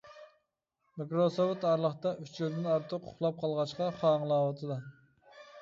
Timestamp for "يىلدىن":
2.43-2.67